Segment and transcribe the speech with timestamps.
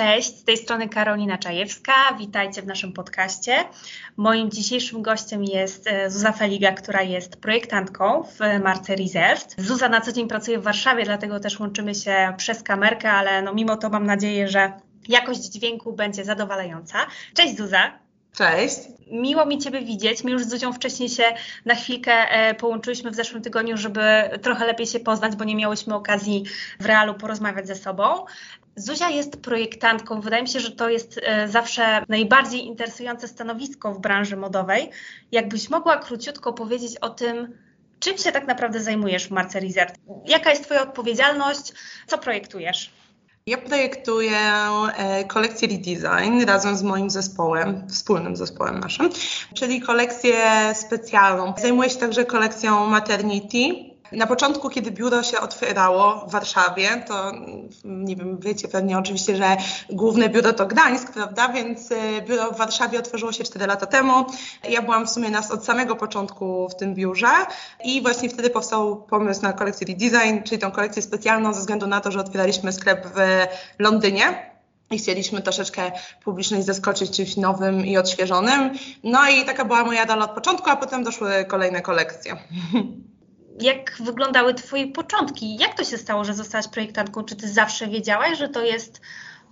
[0.00, 1.92] Cześć, z tej strony Karolina Czajewska.
[2.18, 3.64] Witajcie w naszym podcaście.
[4.16, 9.54] Moim dzisiejszym gościem jest e, Zuza Feliga, która jest projektantką w marce Reserved.
[9.58, 13.54] Zuza na co dzień pracuje w Warszawie, dlatego też łączymy się przez kamerkę, ale no
[13.54, 14.72] mimo to mam nadzieję, że
[15.08, 16.98] jakość dźwięku będzie zadowalająca.
[17.34, 17.92] Cześć Zuza.
[18.32, 18.76] Cześć.
[19.10, 20.24] Miło mi Ciebie widzieć.
[20.24, 21.24] My już z Zuzią wcześniej się
[21.64, 24.00] na chwilkę e, połączyliśmy w zeszłym tygodniu, żeby
[24.42, 26.44] trochę lepiej się poznać, bo nie miałyśmy okazji
[26.80, 28.24] w realu porozmawiać ze sobą.
[28.80, 30.20] Zuzia jest projektantką.
[30.20, 34.90] Wydaje mi się, że to jest e, zawsze najbardziej interesujące stanowisko w branży modowej.
[35.32, 37.58] Jakbyś mogła króciutko powiedzieć o tym,
[38.00, 39.94] czym się tak naprawdę zajmujesz w Marce Resort?
[40.26, 41.72] Jaka jest Twoja odpowiedzialność?
[42.06, 42.90] Co projektujesz?
[43.46, 44.38] Ja projektuję
[44.96, 49.10] e, kolekcję Redesign razem z moim zespołem, wspólnym zespołem naszym,
[49.54, 50.34] czyli kolekcję
[50.74, 51.54] specjalną.
[51.58, 57.32] Zajmuję się także kolekcją Maternity, na początku, kiedy biuro się otwierało w Warszawie, to
[57.84, 59.56] nie wiem, wiecie pewnie oczywiście, że
[59.90, 61.48] główne biuro to Gdańsk, prawda?
[61.48, 61.96] Więc y,
[62.28, 64.24] biuro w Warszawie otworzyło się 4 lata temu.
[64.68, 67.32] Ja byłam w sumie nas od samego początku w tym biurze
[67.84, 72.00] i właśnie wtedy powstał pomysł na kolekcję Redesign, czyli tą kolekcję specjalną ze względu na
[72.00, 73.18] to, że otwieraliśmy sklep w
[73.78, 74.50] Londynie
[74.90, 75.92] i chcieliśmy troszeczkę
[76.24, 78.70] publiczność zaskoczyć czymś nowym i odświeżonym.
[79.04, 82.36] No i taka była moja rola od początku, a potem doszły kolejne kolekcje.
[83.62, 85.56] jak wyglądały Twoje początki?
[85.56, 87.24] Jak to się stało, że zostałaś projektantką?
[87.24, 89.00] Czy Ty zawsze wiedziałaś, że to jest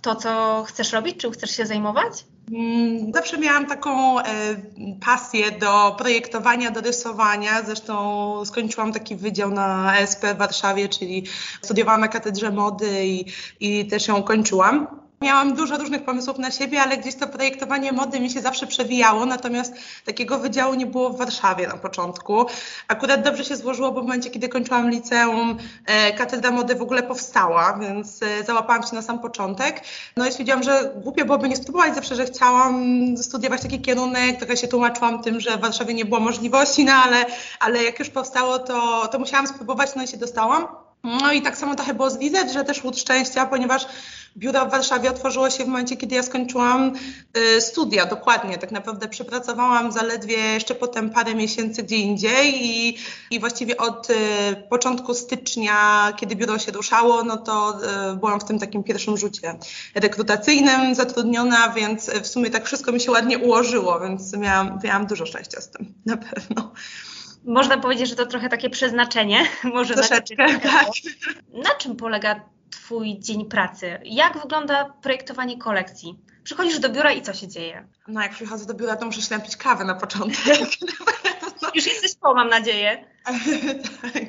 [0.01, 1.17] to, co chcesz robić?
[1.17, 2.25] Czym chcesz się zajmować?
[2.51, 4.23] Mm, zawsze miałam taką e,
[5.05, 7.63] pasję do projektowania, do rysowania.
[7.63, 11.25] Zresztą skończyłam taki wydział na ESP w Warszawie, czyli
[11.61, 13.25] studiowałam na katedrze mody i,
[13.59, 15.08] i też ją kończyłam.
[15.21, 19.25] Miałam dużo różnych pomysłów na siebie, ale gdzieś to projektowanie mody mi się zawsze przewijało,
[19.25, 19.73] natomiast
[20.05, 22.45] takiego wydziału nie było w Warszawie na początku.
[22.87, 27.03] Akurat dobrze się złożyło, bo w momencie, kiedy kończyłam liceum, e, katedra mody w ogóle
[27.03, 29.81] powstała, więc e, załapałam się na sam początek.
[30.17, 32.83] No i stwierdziłam, że głupio byłoby nie spróbować zawsze, że chciałam
[33.17, 37.25] studiować taki kierunek, trochę się tłumaczyłam tym, że w Warszawie nie było możliwości, no ale,
[37.59, 40.67] ale jak już powstało, to, to musiałam spróbować, no i się dostałam.
[41.03, 43.85] No i tak samo trochę było z Wizet, że też łód szczęścia, ponieważ
[44.37, 46.93] biuro w Warszawie otworzyło się w momencie, kiedy ja skończyłam
[47.37, 48.57] y, studia, dokładnie.
[48.57, 52.97] Tak naprawdę przepracowałam zaledwie jeszcze potem parę miesięcy gdzie indziej i,
[53.31, 54.13] i właściwie od y,
[54.69, 57.79] początku stycznia, kiedy biuro się ruszało, no to
[58.13, 59.55] y, byłam w tym takim pierwszym rzucie
[59.95, 65.25] rekrutacyjnym zatrudniona, więc w sumie tak wszystko mi się ładnie ułożyło, więc miałam, miałam dużo
[65.25, 66.71] szczęścia z tym, na pewno
[67.43, 69.45] można powiedzieć, że to trochę takie przeznaczenie.
[69.73, 70.87] Może Troszeczkę, tak.
[71.53, 72.41] Na czym polega
[72.89, 73.99] Twój dzień pracy?
[74.05, 76.19] Jak wygląda projektowanie kolekcji?
[76.49, 77.87] Przychodzisz do biura i co się dzieje?
[78.07, 80.59] No jak przychodzę do biura, to muszę się napić kawę na początek.
[81.75, 83.05] Już jesteś po, mam nadzieję.
[84.01, 84.23] tak.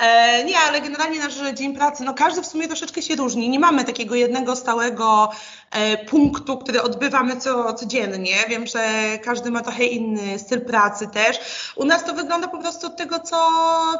[0.00, 3.48] E, nie, ale generalnie nasz dzień pracy, no każdy w sumie troszeczkę się różni.
[3.48, 5.30] Nie mamy takiego jednego stałego
[5.70, 8.36] e, punktu, który odbywamy co, codziennie.
[8.48, 8.84] Wiem, że
[9.24, 11.38] każdy ma trochę inny styl pracy też.
[11.76, 13.38] U nas to wygląda po prostu od tego, co,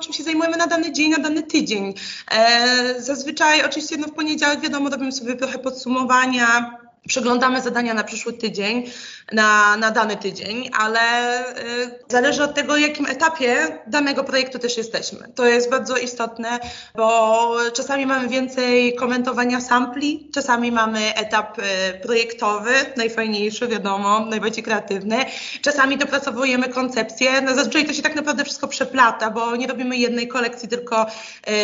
[0.03, 1.95] czym się zajmujemy na dany dzień, na dany tydzień.
[2.31, 8.33] E, zazwyczaj, oczywiście no w poniedziałek wiadomo, robimy sobie trochę podsumowania, Przeglądamy zadania na przyszły
[8.33, 8.91] tydzień,
[9.33, 11.01] na, na dany tydzień, ale
[11.41, 15.33] y, zależy od tego, jakim etapie danego projektu też jesteśmy.
[15.35, 16.61] To jest bardzo istotne,
[16.95, 21.63] bo czasami mamy więcej komentowania sampli, czasami mamy etap y,
[22.03, 25.17] projektowy, najfajniejszy, wiadomo, najbardziej kreatywny.
[25.63, 27.41] Czasami dopracowujemy koncepcję.
[27.41, 31.07] No, zazwyczaj to się tak naprawdę wszystko przeplata, bo nie robimy jednej kolekcji, tylko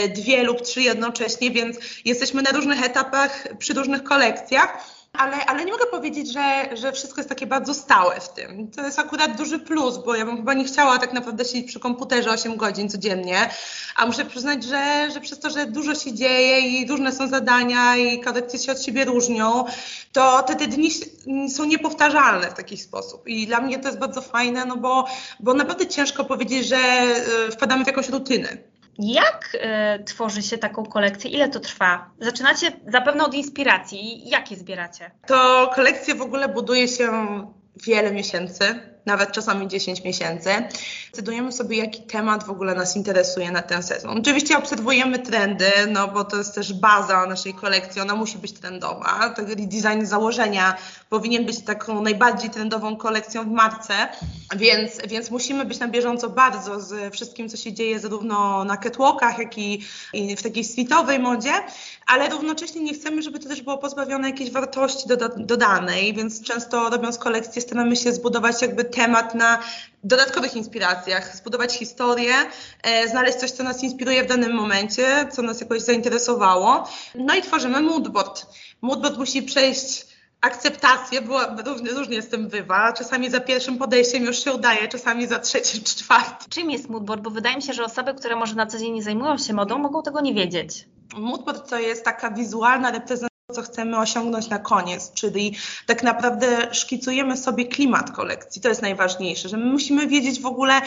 [0.05, 5.65] y, dwie lub trzy jednocześnie, więc jesteśmy na różnych etapach przy różnych kolekcjach ale, ale
[5.65, 8.71] nie mogę powiedzieć, że, że wszystko jest takie bardzo stałe w tym.
[8.71, 11.81] To jest akurat duży plus, bo ja bym chyba nie chciała tak naprawdę siedzieć przy
[11.81, 13.51] komputerze 8 godzin codziennie,
[13.97, 17.97] a muszę przyznać, że, że przez to, że dużo się dzieje i różne są zadania
[17.97, 19.65] i kolekcje się od siebie różnią,
[20.13, 20.91] to te, te dni
[21.49, 23.27] są niepowtarzalne w taki sposób.
[23.27, 25.05] I dla mnie to jest bardzo fajne, no bo,
[25.41, 28.57] bo naprawdę ciężko powiedzieć, że e, wpadamy w jakąś rutynę.
[28.99, 29.57] Jak
[30.01, 31.31] y, tworzy się taką kolekcję?
[31.31, 32.11] Ile to trwa?
[32.21, 34.29] Zaczynacie zapewne od inspiracji.
[34.29, 35.11] Jakie zbieracie?
[35.27, 37.11] To kolekcję w ogóle buduje się
[37.87, 40.51] wiele miesięcy nawet czasami 10 miesięcy.
[41.11, 44.19] Decydujemy sobie, jaki temat w ogóle nas interesuje na ten sezon.
[44.19, 49.31] Oczywiście obserwujemy trendy, no bo to jest też baza naszej kolekcji, ona musi być trendowa.
[49.37, 50.77] Ten design założenia
[51.09, 53.95] powinien być taką najbardziej trendową kolekcją w marce,
[54.57, 59.39] więc, więc musimy być na bieżąco bardzo z wszystkim, co się dzieje zarówno na catwalkach,
[59.39, 61.53] jak i, i w takiej streetowej modzie,
[62.09, 66.91] ale równocześnie nie chcemy, żeby to też było pozbawione jakiejś wartości doda dodanej, więc często
[66.91, 69.63] robiąc kolekcję staramy się zbudować jakby temat na
[70.05, 72.35] dodatkowych inspiracjach, zbudować historię,
[72.83, 76.89] e, znaleźć coś, co nas inspiruje w danym momencie, co nas jakoś zainteresowało.
[77.15, 78.47] No i tworzymy moodboard.
[78.83, 80.07] Moodboard musi przejść
[80.41, 82.93] akceptację, bo różnie, różnie z tym bywa.
[82.93, 86.51] Czasami za pierwszym podejściem już się udaje, czasami za trzecim czy czwartym.
[86.51, 87.23] Czym jest moodboard?
[87.23, 89.79] Bo wydaje mi się, że osoby, które może na co dzień nie zajmują się modą,
[89.79, 90.85] mogą tego nie wiedzieć.
[91.19, 95.57] Moodboard to jest taka wizualna reprezentacja co chcemy osiągnąć na koniec, czyli
[95.87, 98.63] tak naprawdę szkicujemy sobie klimat kolekcji.
[98.63, 100.81] To jest najważniejsze, że my musimy wiedzieć w ogóle,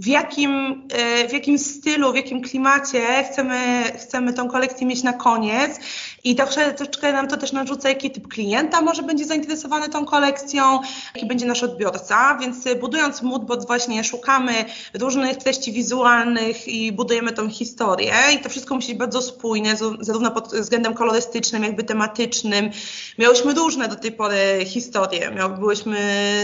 [0.00, 5.12] w jakim, e, w jakim stylu, w jakim klimacie chcemy, chcemy tą kolekcję mieć na
[5.12, 5.78] koniec
[6.24, 10.80] i troszkę, troszeczkę nam to też narzuca, jaki typ klienta może będzie zainteresowany tą kolekcją,
[11.14, 14.52] jaki będzie nasz odbiorca, więc budując moodboard właśnie szukamy
[14.94, 20.30] różnych treści wizualnych i budujemy tą historię i to wszystko musi być bardzo spójne, zarówno
[20.30, 22.70] pod względem kolorystycznym, jakby tematycznym.
[23.18, 25.30] Miałyśmy różne do tej pory historie.
[25.58, 25.98] Byłyśmy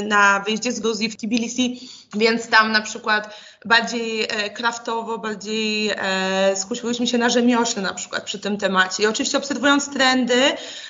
[0.08, 6.56] na wyjeździe z Gruzji w Tbilisi, więc tam na przykład bardziej e, kraftowo, bardziej e,
[6.56, 9.02] skusiłyśmy się na rzemiośle na przykład przy tym temacie.
[9.02, 10.42] I oczywiście obserwując trendy,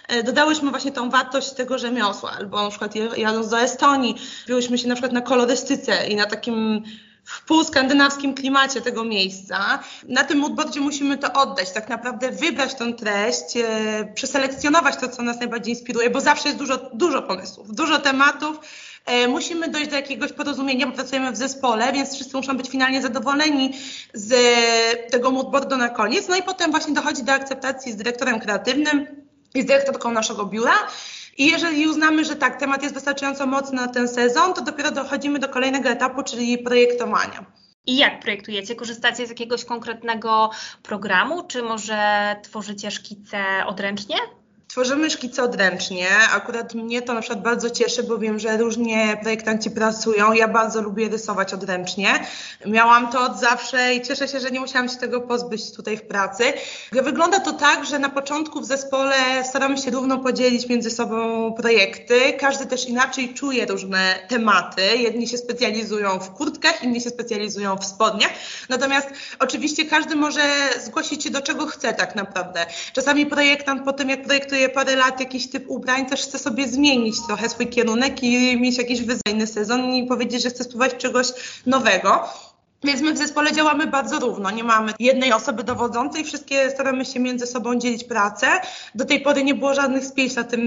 [0.09, 2.33] e, dodałyśmy właśnie tą wartość tego rzemiosła.
[2.39, 4.17] Albo na przykład jadąc do Estonii,
[4.49, 6.83] biłyśmy się na przykład na kolorystyce i na takim
[7.25, 9.79] w półskandynawskim klimacie tego miejsca.
[10.09, 15.23] Na tym moodboardzie musimy to oddać, tak naprawdę wybrać tą treść, e, przeselekcjonować to, co
[15.23, 18.61] nas najbardziej inspiruje, bo zawsze jest dużo, dużo pomysłów, dużo tematów,
[19.29, 23.73] musimy dojść do jakiegoś porozumienia, bo pracujemy w zespole, więc wszyscy muszą być finalnie zadowoleni
[24.15, 24.35] z
[25.11, 26.29] tego moodboardu na koniec.
[26.29, 29.07] No i potem właśnie dochodzi do akceptacji z dyrektorem kreatywnym
[29.55, 30.75] i z dyrektorką naszego biura.
[31.39, 35.39] I jeżeli uznamy, że tak, temat jest wystarczająco mocny na ten sezon, to dopiero dochodzimy
[35.39, 37.47] do kolejnego etapu, czyli projektowania.
[37.87, 38.75] I jak projektujecie?
[38.75, 40.51] Korzystacie z jakiegoś konkretnego
[40.83, 44.17] programu, czy może tworzycie szkice odręcznie?
[44.75, 46.09] Tworzymy szkice odręcznie.
[46.33, 50.33] Akurat mnie to na przykład bardzo cieszy, bo wiem, że różnie projektanci pracują.
[50.33, 52.27] Ja bardzo lubię rysować odręcznie.
[52.67, 56.03] Miałam to od zawsze i cieszę się, że nie musiałam się tego pozbyć tutaj w
[56.03, 56.45] pracy.
[56.93, 62.33] Wygląda to tak, że na początku w zespole staramy się równo podzielić między sobą projekty.
[62.41, 64.83] Każdy też inaczej czuje różne tematy.
[64.97, 68.31] Jedni się specjalizują w kurtkach, inni się specjalizują w spodniach.
[68.69, 70.43] Natomiast oczywiście każdy może
[70.85, 72.67] zgłosić się do czego chce tak naprawdę.
[72.93, 77.17] Czasami projektant po tym, jak projektuje parę lat jakiś typ ubrań, też chcę sobie zmienić
[77.27, 81.27] trochę swój kierunek i mieć jakiś wyzwolny sezon i powiedzieć, że chcę spróbować czegoś
[81.67, 82.29] nowego.
[82.85, 84.51] Więc my w zespole działamy bardzo równo.
[84.51, 88.47] Nie mamy jednej osoby dowodzącej, wszystkie staramy się między sobą dzielić pracę.
[88.95, 90.63] Do tej pory nie było żadnych spięć na tym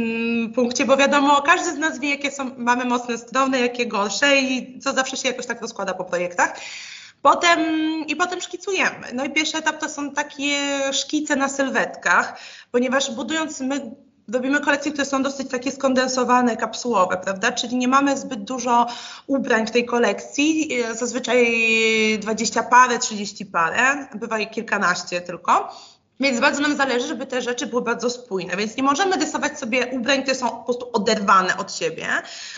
[0.56, 4.80] punkcie, bo wiadomo, każdy z nas wie, jakie są, mamy mocne strony, jakie gorsze i
[4.80, 6.60] co zawsze się jakoś tak rozkłada po projektach.
[7.22, 7.60] Potem,
[8.08, 9.08] I potem szkicujemy.
[9.14, 10.58] No i pierwszy etap to są takie
[10.94, 12.40] szkice na sylwetkach,
[12.72, 13.96] ponieważ budując my
[14.34, 17.52] robimy kolekcje, które są dosyć takie skondensowane, kapsułowe, prawda?
[17.52, 18.88] Czyli nie mamy zbyt dużo
[19.28, 21.48] ubrań w tej kolekcji, zazwyczaj
[22.22, 25.76] 20 parę, 30 parę, bywa kilkanaście tylko.
[26.20, 29.88] Więc bardzo nam zależy, żeby te rzeczy były bardzo spójne, więc nie możemy rysować sobie
[29.88, 32.08] ubrań, które są po prostu oderwane od siebie.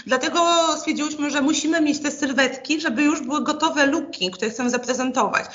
[0.05, 0.39] Dlatego
[0.77, 5.45] stwierdziłyśmy, że musimy mieć te sylwetki, żeby już były gotowe luki, które chcemy zaprezentować.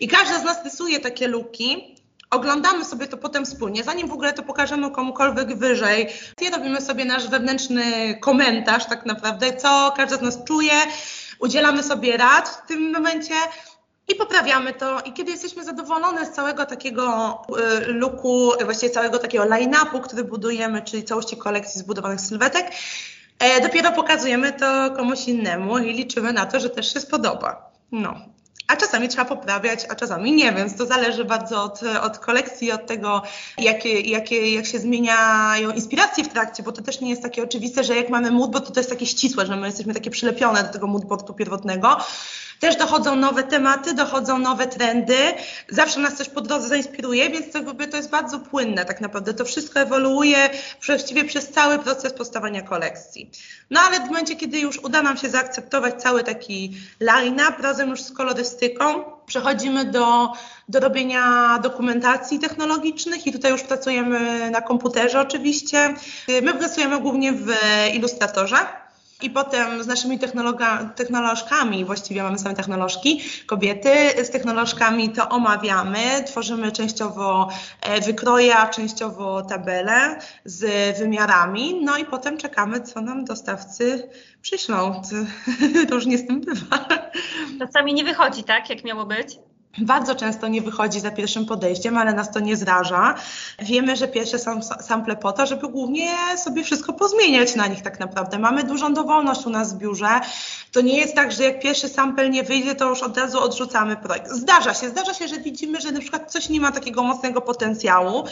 [0.00, 1.96] I każda z nas rysuje takie luki,
[2.30, 6.08] oglądamy sobie to potem wspólnie, zanim w ogóle to pokażemy komukolwiek wyżej,
[6.40, 10.74] i robimy sobie nasz wewnętrzny komentarz tak naprawdę, co każdy z nas czuje,
[11.38, 13.34] udzielamy sobie rad w tym momencie,
[14.08, 15.00] i poprawiamy to.
[15.00, 17.38] I kiedy jesteśmy zadowolone z całego takiego
[17.88, 22.70] y, luku, właściwie całego takiego line-upu, który budujemy, czyli całości kolekcji zbudowanych sylwetek,
[23.38, 27.70] e, dopiero pokazujemy to komuś innemu i liczymy na to, że też się spodoba.
[27.92, 28.14] No.
[28.68, 32.86] A czasami trzeba poprawiać, a czasami nie, więc to zależy bardzo od, od kolekcji, od
[32.86, 33.22] tego,
[33.58, 37.84] jakie, jakie, jak się zmieniają inspiracje w trakcie, bo to też nie jest takie oczywiste,
[37.84, 40.68] że jak mamy moodboard, to to jest takie ścisłe, że my jesteśmy takie przylepione do
[40.68, 41.98] tego moodboardu pierwotnego.
[42.64, 45.16] Też dochodzą nowe tematy, dochodzą nowe trendy,
[45.68, 49.34] zawsze nas coś po drodze zainspiruje, więc to, to jest bardzo płynne tak naprawdę.
[49.34, 50.50] To wszystko ewoluuje
[50.86, 53.30] właściwie przez cały proces powstawania kolekcji.
[53.70, 58.02] No ale w momencie, kiedy już uda nam się zaakceptować cały taki line-up razem już
[58.02, 60.32] z kolorystyką, przechodzimy do,
[60.68, 65.94] do robienia dokumentacji technologicznych i tutaj już pracujemy na komputerze oczywiście.
[66.42, 67.46] My pracujemy głównie w
[67.94, 68.83] Illustratorze
[69.22, 70.18] i potem z naszymi
[70.96, 73.90] technolożkami, właściwie mamy same technolożki, kobiety,
[74.24, 77.48] z technolożkami to omawiamy, tworzymy częściowo
[77.80, 84.08] e, wykroje, a częściowo tabele z wymiarami, no i potem czekamy, co nam dostawcy
[84.42, 85.02] przyślą.
[85.90, 86.88] Różnie z tym bywa.
[87.58, 89.38] Czasami nie wychodzi tak, jak miało być?
[89.78, 93.14] Bardzo często nie wychodzi za pierwszym podejściem, ale nas to nie zraża.
[93.58, 98.00] Wiemy, że pierwsze są sample po to, żeby głównie sobie wszystko pozmieniać na nich tak
[98.00, 98.38] naprawdę.
[98.38, 100.20] Mamy dużą dowolność u nas w biurze.
[100.74, 103.96] To nie jest tak, że jak pierwszy sample nie wyjdzie, to już od razu odrzucamy
[103.96, 104.30] projekt.
[104.30, 108.24] Zdarza się, zdarza się, że widzimy, że na przykład coś nie ma takiego mocnego potencjału,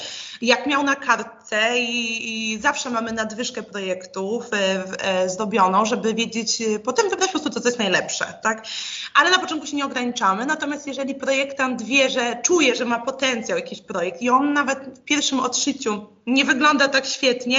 [0.43, 6.61] jak miał na kartce i, i zawsze mamy nadwyżkę projektów e, e, zdobioną, żeby wiedzieć,
[6.61, 8.67] e, potem wybrać po prostu to, co jest najlepsze, tak?
[9.15, 12.99] Ale na początku się nie ograniczamy, natomiast jeżeli projekt projektant wie, że czuje, że ma
[12.99, 17.59] potencjał jakiś projekt i on nawet w pierwszym odszyciu nie wygląda tak świetnie,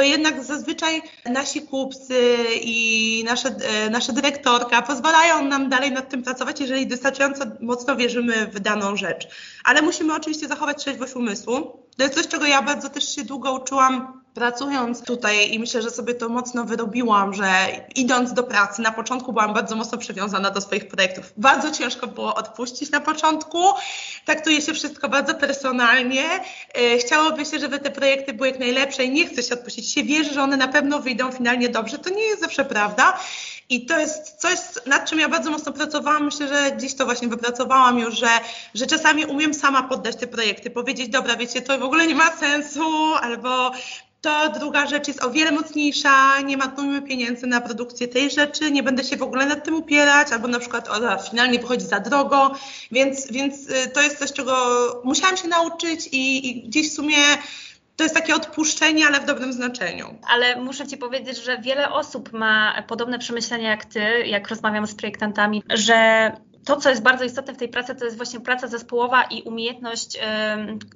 [0.00, 3.56] to jednak zazwyczaj nasi kupcy i nasze,
[3.90, 9.28] nasza dyrektorka pozwalają nam dalej nad tym pracować, jeżeli wystarczająco mocno wierzymy w daną rzecz.
[9.64, 11.86] Ale musimy oczywiście zachować trzeźwość umysłu.
[12.00, 15.90] To jest coś, czego ja bardzo też się długo uczyłam pracując tutaj i myślę, że
[15.90, 17.50] sobie to mocno wyrobiłam, że
[17.94, 21.32] idąc do pracy, na początku byłam bardzo mocno przywiązana do swoich projektów.
[21.36, 23.58] Bardzo ciężko było odpuścić na początku.
[24.24, 26.24] Traktuje się wszystko bardzo personalnie.
[26.74, 29.92] E, chciałoby się, żeby te projekty były jak najlepsze i nie chce się odpuścić.
[29.92, 31.98] Się wierzy, że one na pewno wyjdą finalnie dobrze.
[31.98, 33.18] To nie jest zawsze prawda.
[33.70, 36.24] I to jest coś, nad czym ja bardzo mocno pracowałam.
[36.24, 38.28] Myślę, że gdzieś to właśnie wypracowałam już, że,
[38.74, 42.36] że czasami umiem sama poddać te projekty, powiedzieć, dobra, wiecie, to w ogóle nie ma
[42.36, 43.72] sensu, albo
[44.20, 48.82] to druga rzecz jest o wiele mocniejsza, nie marnujmy pieniędzy na produkcję tej rzeczy, nie
[48.82, 52.54] będę się w ogóle nad tym upierać, albo na przykład o, finalnie wychodzi za drogo,
[52.90, 54.54] więc, więc y, to jest coś, czego
[55.04, 57.16] musiałam się nauczyć i, i gdzieś w sumie
[58.00, 60.18] to jest takie odpuszczenie, ale w dobrym znaczeniu.
[60.28, 64.94] Ale muszę Ci powiedzieć, że wiele osób ma podobne przemyślenia jak Ty, jak rozmawiam z
[64.94, 66.32] projektantami, że
[66.64, 70.18] to, co jest bardzo istotne w tej pracy, to jest właśnie praca zespołowa i umiejętność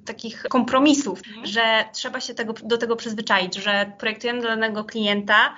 [0.05, 1.45] takich kompromisów, mhm.
[1.45, 1.61] że
[1.93, 5.55] trzeba się tego, do tego przyzwyczaić, że projektujemy dla danego klienta,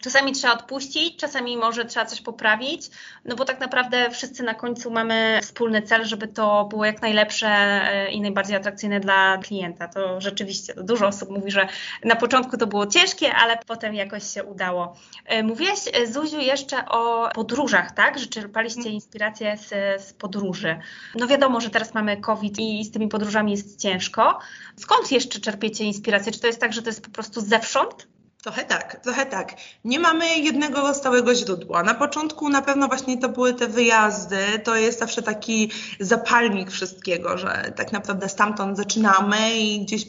[0.00, 2.90] Czasami trzeba odpuścić, czasami może trzeba coś poprawić,
[3.24, 7.48] no bo tak naprawdę wszyscy na końcu mamy wspólny cel, żeby to było jak najlepsze
[7.48, 9.88] e, i najbardziej atrakcyjne dla klienta.
[9.88, 11.68] To rzeczywiście dużo osób mówi, że
[12.04, 14.96] na początku to było ciężkie, ale potem jakoś się udało.
[15.24, 18.18] E, mówiłaś, e, Zuziu, jeszcze o podróżach, tak?
[18.18, 18.94] Że czerpaliście mhm.
[18.94, 19.68] inspirację z,
[20.02, 20.78] z podróży.
[21.14, 24.38] No wiadomo, że teraz mamy COVID i z tymi podróżami jest ciężko.
[24.76, 26.32] Skąd jeszcze czerpiecie inspirację?
[26.32, 28.06] Czy to jest tak, że to jest po prostu zewsząd?
[28.46, 29.54] Trochę tak, trochę tak.
[29.84, 31.82] Nie mamy jednego stałego źródła.
[31.82, 37.38] Na początku na pewno właśnie to były te wyjazdy, to jest zawsze taki zapalnik wszystkiego,
[37.38, 40.06] że tak naprawdę stamtąd zaczynamy i gdzieś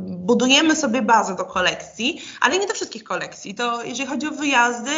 [0.00, 3.54] budujemy sobie bazę do kolekcji, ale nie do wszystkich kolekcji.
[3.54, 4.90] To jeżeli chodzi o wyjazdy,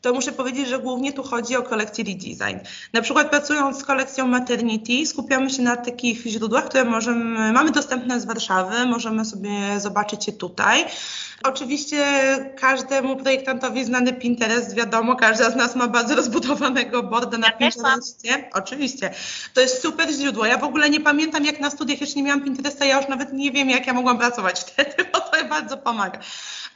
[0.00, 2.58] to muszę powiedzieć, że głównie tu chodzi o kolekcję redesign.
[2.92, 8.20] Na przykład pracując z kolekcją Maternity, skupiamy się na takich źródłach, które możemy, mamy dostępne
[8.20, 10.84] z Warszawy, możemy sobie zobaczyć je tutaj.
[11.42, 12.04] Oczywiście
[12.60, 18.50] każdemu projektantowi znany Pinterest, wiadomo, każda z nas ma bardzo rozbudowanego borda na ja Pinterestie.
[18.52, 19.10] Oczywiście.
[19.54, 20.46] To jest super źródło.
[20.46, 23.32] Ja w ogóle nie pamiętam, jak na studiach jeszcze nie miałam Pinteresta, ja już nawet
[23.32, 26.18] nie wiem, jak ja mogłam pracować wtedy, bo to bardzo pomaga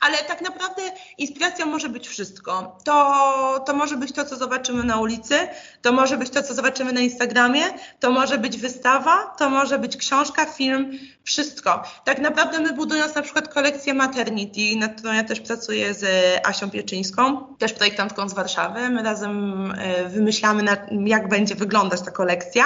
[0.01, 0.83] ale tak naprawdę
[1.19, 2.79] inspiracją może być wszystko.
[2.85, 5.39] To, to może być to, co zobaczymy na ulicy,
[5.83, 7.63] to może być to, co zobaczymy na Instagramie,
[8.01, 11.83] to może być wystawa, to może być książka, film, wszystko.
[12.05, 16.07] Tak naprawdę my budując na przykład kolekcję Maternity, nad którą ja też pracuję z
[16.47, 20.65] Asią Pieczyńską, też projektantką z Warszawy, my razem e, wymyślamy,
[21.07, 22.65] jak będzie wyglądać ta kolekcja,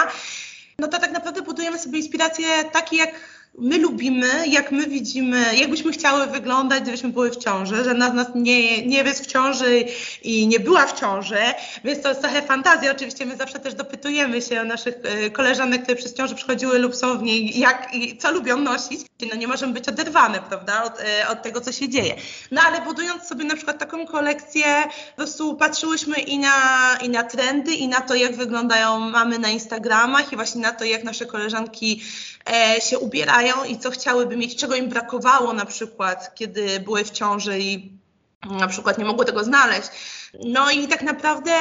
[0.79, 3.11] no to tak naprawdę budujemy sobie inspiracje takie, jak
[3.59, 8.27] my lubimy, jak my widzimy, jakbyśmy chciały wyglądać, gdybyśmy były w ciąży, że nas, nas
[8.35, 9.85] nie, nie jest w ciąży
[10.23, 11.39] i nie była w ciąży,
[11.85, 12.93] więc to jest trochę fantazja.
[12.93, 16.97] Oczywiście my zawsze też dopytujemy się o naszych e, koleżanek, które przez ciąży przychodziły lub
[16.97, 19.01] są w niej, jak i co lubią nosić.
[19.31, 22.15] No nie możemy być oderwane, prawda, od, e, od tego, co się dzieje.
[22.51, 24.65] No ale budując sobie na przykład taką kolekcję,
[25.11, 26.55] po prostu patrzyłyśmy i na,
[27.03, 30.85] i na trendy, i na to, jak wyglądają mamy na Instagramach i właśnie na to,
[30.85, 32.03] jak nasze koleżanki
[32.81, 37.59] się ubierają i co chciałyby mieć, czego im brakowało na przykład, kiedy były w ciąży
[37.59, 37.93] i
[38.51, 39.89] na przykład nie mogły tego znaleźć.
[40.41, 41.53] No i tak naprawdę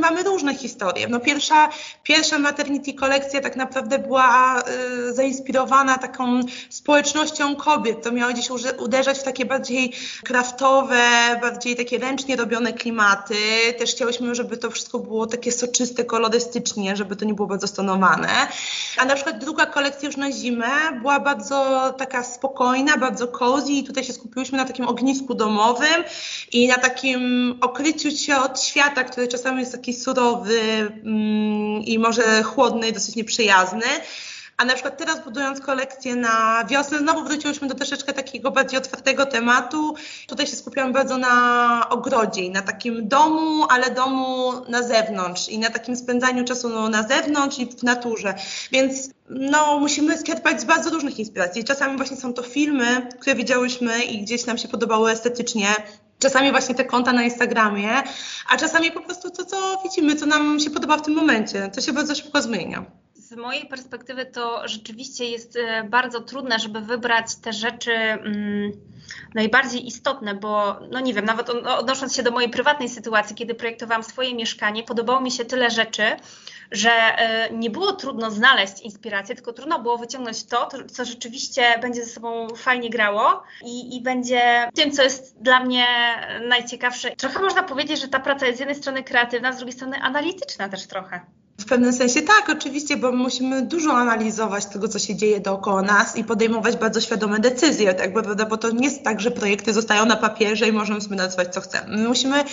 [0.00, 1.08] mamy różne historie.
[1.08, 1.68] No pierwsza,
[2.02, 4.62] pierwsza maternity kolekcja tak naprawdę była
[5.08, 8.02] y, zainspirowana taką społecznością kobiet.
[8.02, 9.92] To miało gdzieś uderzać w takie bardziej
[10.24, 11.02] kraftowe,
[11.40, 13.34] bardziej takie ręcznie robione klimaty.
[13.78, 18.28] Też chciałyśmy, żeby to wszystko było takie soczyste kolorystycznie, żeby to nie było bardzo stonowane.
[18.98, 23.84] A na przykład druga kolekcja już na zimę była bardzo taka spokojna, bardzo cozy i
[23.84, 26.04] tutaj się skupiłyśmy na takim ognisku domowym
[26.52, 32.42] i na takim okryciu się od świata, który czasami jest taki surowy mm, i może
[32.42, 33.86] chłodny i dosyć nieprzyjazny.
[34.56, 39.26] A na przykład teraz budując kolekcję na wiosnę, znowu wróciłyśmy do troszeczkę takiego bardziej otwartego
[39.26, 39.94] tematu.
[40.26, 45.58] Tutaj się skupiłam bardzo na ogrodzie i na takim domu, ale domu na zewnątrz i
[45.58, 48.34] na takim spędzaniu czasu na zewnątrz i w naturze.
[48.72, 51.64] Więc no, musimy czerpać z bardzo różnych inspiracji.
[51.64, 55.66] Czasami właśnie są to filmy, które widziałyśmy i gdzieś nam się podobały estetycznie,
[56.22, 58.02] czasami właśnie te konta na Instagramie,
[58.48, 61.70] a czasami po prostu to, co widzimy, co nam się podoba w tym momencie.
[61.74, 62.84] To się bardzo szybko zmienia.
[63.14, 68.72] Z mojej perspektywy to rzeczywiście jest e, bardzo trudne, żeby wybrać te rzeczy mm,
[69.34, 74.02] najbardziej istotne, bo no nie wiem, nawet odnosząc się do mojej prywatnej sytuacji, kiedy projektowałam
[74.02, 76.02] swoje mieszkanie, podobało mi się tyle rzeczy,
[76.70, 82.04] że e, nie było trudno znaleźć inspirację, tylko trudno było wyciągnąć to, co rzeczywiście będzie
[82.04, 85.86] ze sobą fajnie grało i, i będzie tym, co jest dla mnie
[86.48, 87.16] najciekawsze.
[87.16, 90.68] Trochę można powiedzieć, że ta praca jest z jednej strony kreatywna, z drugiej strony analityczna
[90.68, 91.20] też trochę.
[91.60, 96.16] W pewnym sensie tak, oczywiście, bo musimy dużo analizować tego, co się dzieje dookoła nas
[96.16, 100.06] i podejmować bardzo świadome decyzje, tak, bo, bo to nie jest tak, że projekty zostają
[100.06, 101.96] na papierze i możemy sobie nazywać, co chcemy.
[101.96, 102.44] My musimy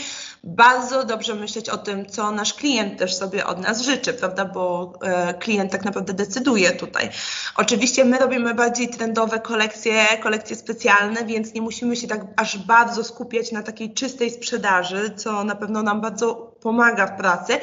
[0.43, 4.93] bardzo dobrze myśleć o tym, co nasz klient też sobie od nas życzy, prawda, bo
[5.01, 7.09] e, klient tak naprawdę decyduje tutaj.
[7.55, 13.03] Oczywiście my robimy bardziej trendowe kolekcje, kolekcje specjalne, więc nie musimy się tak aż bardzo
[13.03, 17.53] skupiać na takiej czystej sprzedaży, co na pewno nam bardzo pomaga w pracy.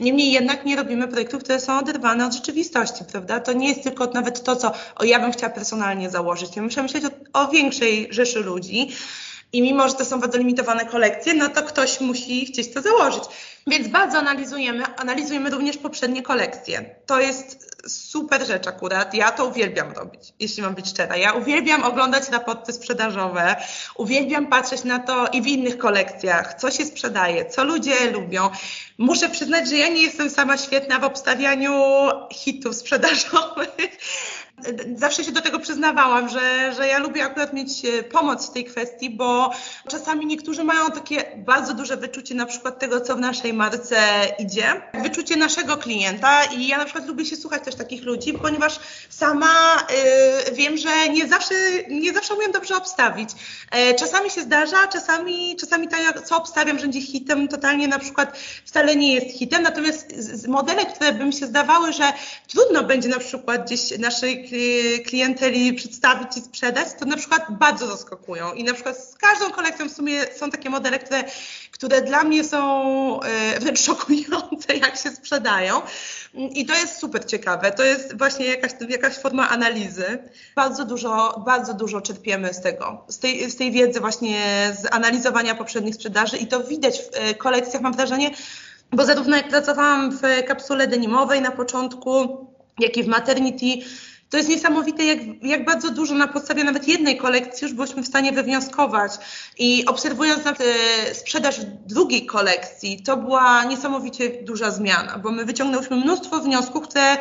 [0.00, 3.40] Niemniej jednak nie robimy projektów, które są oderwane od rzeczywistości, prawda?
[3.40, 6.56] To nie jest tylko nawet to, co o, ja bym chciała personalnie założyć.
[6.56, 8.88] Ja muszę myśleć o, o większej rzeszy ludzi.
[9.56, 13.24] I mimo, że to są bardzo limitowane kolekcje, no to ktoś musi chcieć to założyć.
[13.66, 16.94] Więc bardzo analizujemy, analizujemy również poprzednie kolekcje.
[17.06, 19.14] To jest super rzecz akurat.
[19.14, 21.16] Ja to uwielbiam robić, jeśli mam być szczera.
[21.16, 23.56] Ja uwielbiam oglądać raporty sprzedażowe,
[23.96, 28.50] uwielbiam patrzeć na to i w innych kolekcjach, co się sprzedaje, co ludzie lubią.
[28.98, 31.72] Muszę przyznać, że ja nie jestem sama świetna w obstawianiu
[32.32, 33.98] hitów sprzedażowych,
[34.96, 38.64] zawsze się do tego przyznawałam, że, że ja lubię akurat mieć e, pomoc w tej
[38.64, 39.50] kwestii, bo
[39.88, 43.96] czasami niektórzy mają takie bardzo duże wyczucie na przykład tego, co w naszej marce
[44.38, 48.80] idzie, wyczucie naszego klienta i ja na przykład lubię się słuchać też takich ludzi, ponieważ
[49.10, 49.86] sama
[50.48, 51.54] y, wiem, że nie zawsze,
[51.88, 53.30] nie zawsze umiem dobrze obstawić.
[53.70, 58.38] E, czasami się zdarza, czasami, czasami to, co obstawiam, że będzie hitem, totalnie na przykład
[58.64, 62.12] wcale nie jest hitem, natomiast z modele, które by mi się zdawały, że
[62.48, 64.45] trudno będzie na przykład gdzieś naszej
[65.06, 68.52] klienteli przedstawić i sprzedać, to na przykład bardzo zaskakują.
[68.52, 71.24] I na przykład z każdą kolekcją w sumie są takie modele, które,
[71.70, 75.82] które dla mnie są e, wręcz szokujące, jak się sprzedają.
[76.34, 77.72] I to jest super ciekawe.
[77.72, 80.18] To jest właśnie jakaś, jakaś forma analizy.
[80.54, 85.54] Bardzo dużo, bardzo dużo czerpiemy z tego, z tej, z tej wiedzy właśnie z analizowania
[85.54, 88.30] poprzednich sprzedaży i to widać w e, kolekcjach, mam wrażenie,
[88.92, 92.46] bo zarówno jak pracowałam w kapsule denimowej na początku,
[92.78, 93.86] jak i w maternity,
[94.30, 98.06] to jest niesamowite, jak, jak bardzo dużo na podstawie nawet jednej kolekcji już byliśmy w
[98.06, 99.12] stanie wywnioskować.
[99.58, 100.54] I obserwując na
[101.12, 107.16] sprzedaż drugiej kolekcji, to była niesamowicie duża zmiana, bo my wyciągnęliśmy mnóstwo wniosków, które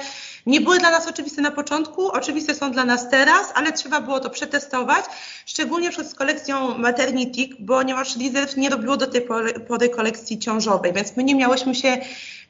[0.46, 4.20] nie były dla nas oczywiste na początku, oczywiste są dla nas teraz, ale trzeba było
[4.20, 5.06] to przetestować,
[5.46, 9.22] szczególnie przez kolekcją Maternity, ponieważ Reserve nie robiło do tej
[9.68, 11.98] pory kolekcji ciążowej, więc my nie miałyśmy się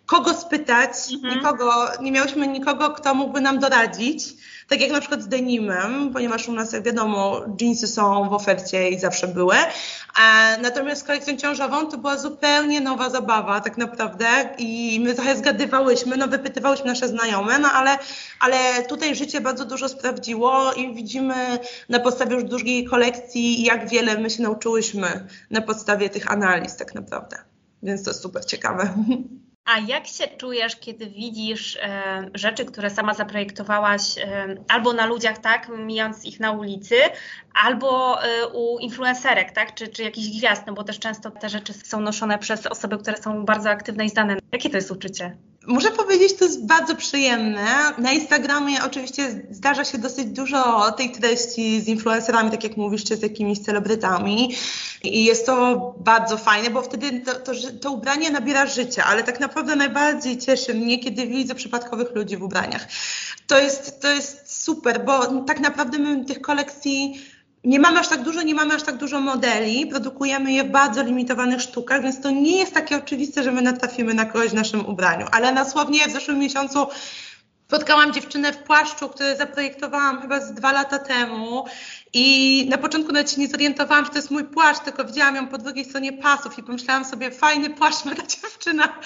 [0.06, 1.36] kogo spytać, mhm.
[1.36, 4.34] nikogo, nie miałyśmy nikogo, kto mógłby nam doradzić.
[4.68, 8.90] Tak jak na przykład z denimem, ponieważ u nas, jak wiadomo, jeansy są w ofercie
[8.90, 9.56] i zawsze były.
[10.62, 14.26] Natomiast z kolekcją ciążową to była zupełnie nowa zabawa tak naprawdę
[14.58, 17.98] i my trochę zgadywałyśmy, no wypytywałyśmy nasze znajome, no ale,
[18.40, 24.18] ale tutaj życie bardzo dużo sprawdziło i widzimy na podstawie już drugiej kolekcji, jak wiele
[24.18, 27.38] my się nauczyłyśmy na podstawie tych analiz tak naprawdę.
[27.84, 28.94] Więc to jest super ciekawe.
[29.66, 35.38] A jak się czujesz, kiedy widzisz e, rzeczy, które sama zaprojektowałaś e, albo na ludziach,
[35.38, 36.96] tak, mijając ich na ulicy,
[37.64, 41.74] albo e, u influencerek, tak, czy, czy jakichś gwiazd, no bo też często te rzeczy
[41.74, 44.38] są noszone przez osoby, które są bardzo aktywne i znane.
[44.52, 45.38] Jakie to jest uczucie?
[45.68, 47.66] Muszę powiedzieć, to jest bardzo przyjemne.
[47.98, 53.18] Na Instagramie oczywiście zdarza się dosyć dużo tej treści z influencerami, tak jak mówisz, czy
[53.18, 54.56] z jakimiś celebrytami.
[55.04, 57.52] I jest to bardzo fajne, bo wtedy to, to,
[57.82, 62.44] to ubranie nabiera życia, ale tak naprawdę najbardziej cieszy mnie, kiedy widzę przypadkowych ludzi w
[62.44, 62.88] ubraniach.
[63.48, 67.22] To jest, to jest super, bo tak naprawdę my tych kolekcji
[67.66, 71.04] nie mamy aż tak dużo, nie mamy aż tak dużo modeli, produkujemy je w bardzo
[71.04, 74.86] limitowanych sztukach, więc to nie jest takie oczywiste, że my natrafimy na kogoś w naszym
[74.86, 75.26] ubraniu.
[75.32, 76.88] Ale dosłownie w zeszłym miesiącu
[77.68, 81.66] spotkałam dziewczynę w płaszczu, który zaprojektowałam chyba z dwa lata temu
[82.14, 85.48] i na początku nawet się nie zorientowałam, że to jest mój płaszcz, tylko widziałam ją
[85.48, 89.00] po drugiej stronie pasów i pomyślałam sobie, fajny płaszcz ma ta dziewczyna,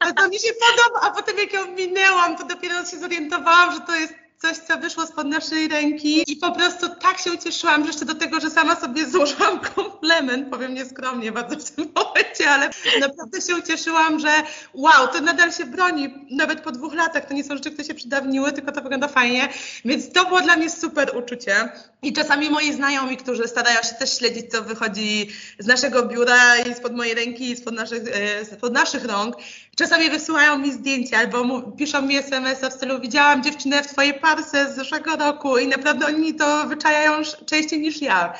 [0.00, 3.80] to, to mi się podoba, a potem jak ją minęłam, to dopiero się zorientowałam, że
[3.80, 7.86] to jest coś, co wyszło spod naszej ręki i po prostu tak się ucieszyłam, że
[7.86, 12.70] jeszcze do tego, że sama sobie złożyłam komplement, powiem nieskromnie bardzo w tym momencie, ale
[13.00, 14.32] naprawdę się ucieszyłam, że
[14.74, 17.94] wow, to nadal się broni, nawet po dwóch latach, to nie są rzeczy, które się
[17.94, 19.48] przydawniły, tylko to wygląda fajnie,
[19.84, 21.68] więc to było dla mnie super uczucie.
[22.02, 25.28] I czasami moi znajomi, którzy starają się też śledzić, co wychodzi
[25.58, 29.36] z naszego biura i spod mojej ręki i spod naszych, e, spod naszych rąk,
[29.76, 34.72] czasami wysyłają mi zdjęcia albo piszą mi SMS-a w stylu widziałam dziewczynę w twojej parce
[34.72, 38.34] z zeszłego roku i naprawdę oni to wyczajają częściej niż ja.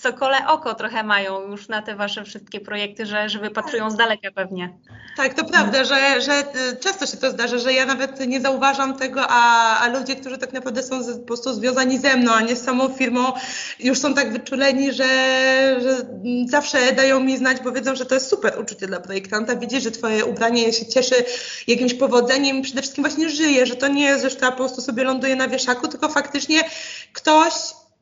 [0.00, 4.28] Sokole oko trochę mają już na te wasze wszystkie projekty, że, że wypatrują z daleka
[4.34, 4.78] pewnie.
[5.16, 6.40] Tak, to prawda, że, że
[6.72, 10.38] y, często się to zdarza, że ja nawet nie zauważam tego, a, a ludzie, którzy
[10.38, 13.32] tak naprawdę są po prostu związani ze mną, a nie z samą firmą,
[13.80, 15.04] już są tak wyczuleni, że,
[15.80, 15.96] że
[16.46, 19.90] zawsze dają mi znać, bo wiedzą, że to jest super uczucie dla projektanta, widzieć, że
[19.90, 21.14] twoje ubranie się cieszy
[21.66, 25.04] jakimś powodzeniem przede wszystkim właśnie żyje, że to nie jest rzecz, która po prostu sobie
[25.04, 26.60] ląduje na wieszaku, tylko faktycznie
[27.12, 27.52] ktoś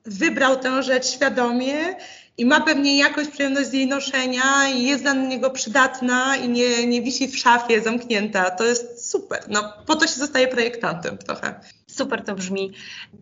[0.05, 1.97] wybrał tę rzecz świadomie
[2.39, 6.87] i ma pewnie jakąś przyjemność z jej noszenia i jest dla niego przydatna i nie,
[6.87, 8.51] nie wisi w szafie zamknięta.
[8.51, 9.45] To jest super.
[9.49, 11.61] No, po to się zostaje projektantem trochę.
[11.87, 12.73] Super to brzmi.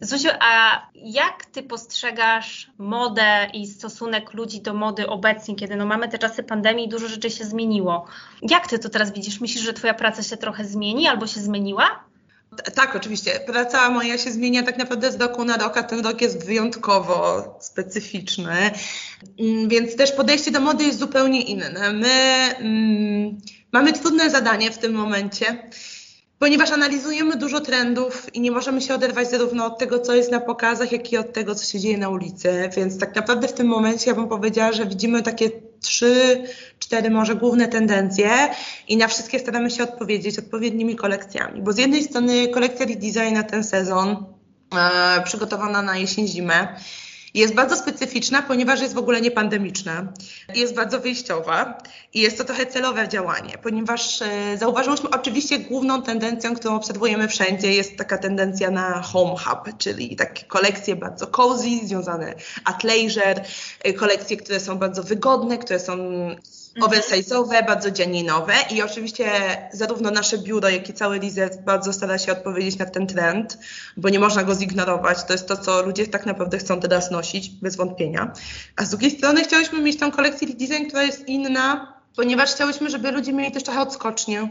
[0.01, 6.09] Zuziu, a jak ty postrzegasz modę i stosunek ludzi do mody obecnie, kiedy no mamy
[6.09, 8.07] te czasy pandemii i dużo rzeczy się zmieniło?
[8.43, 9.41] Jak ty to teraz widzisz?
[9.41, 12.06] Myślisz, że twoja praca się trochę zmieni albo się zmieniła?
[12.75, 13.41] Tak, oczywiście.
[13.47, 17.45] Praca moja się zmienia tak naprawdę z roku na rok, a ten rok jest wyjątkowo
[17.61, 18.71] specyficzny,
[19.41, 21.93] mm, więc też podejście do mody jest zupełnie inne.
[21.93, 22.13] My
[22.59, 23.41] mm,
[23.73, 25.71] mamy trudne zadanie w tym momencie,
[26.39, 30.41] ponieważ analizujemy dużo trendów i nie możemy się oderwać zarówno od tego, co jest na
[30.41, 32.71] pokazach, jak i od tego, co się dzieje na ulicy.
[32.77, 36.45] Więc tak naprawdę w tym momencie ja bym powiedziała, że widzimy takie trzy,
[36.87, 38.31] cztery może główne tendencje
[38.88, 41.62] i na wszystkie staramy się odpowiedzieć odpowiednimi kolekcjami.
[41.62, 44.25] Bo z jednej strony kolekcja redesign na ten sezon,
[44.75, 46.68] e, przygotowana na jesień-zimę,
[47.35, 50.12] jest bardzo specyficzna, ponieważ jest w ogóle niepandemiczna.
[50.55, 51.79] Jest bardzo wyjściowa
[52.14, 57.72] i jest to trochę celowe działanie, ponieważ e, zauważyliśmy oczywiście główną tendencją, którą obserwujemy wszędzie,
[57.72, 63.44] jest taka tendencja na home hub, czyli takie kolekcje bardzo cozy, związane athleisure,
[63.85, 65.96] e, kolekcje, które są bardzo wygodne, które są.
[66.81, 69.27] Oversize'owe, bardzo dzianinowe i oczywiście
[69.73, 73.59] zarówno nasze biuro, jak i cały Lizet bardzo stara się odpowiedzieć na ten trend,
[73.97, 75.25] bo nie można go zignorować.
[75.25, 78.33] To jest to, co ludzie tak naprawdę chcą teraz nosić, bez wątpienia.
[78.77, 83.11] A z drugiej strony chciałyśmy mieć tą kolekcję design, która jest inna, ponieważ chciałyśmy, żeby
[83.11, 84.49] ludzie mieli też trochę odskocznie.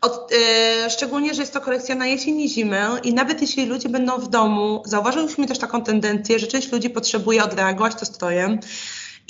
[0.00, 3.88] Od, yy, szczególnie, że jest to kolekcja na jesień i zimę i nawet jeśli ludzie
[3.88, 8.60] będą w domu, zauważyliśmy też taką tendencję, że część ludzi potrzebuje odreagować to strojem,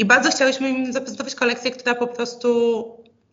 [0.00, 2.84] i bardzo chciałyśmy im zaprezentować kolekcję, która po prostu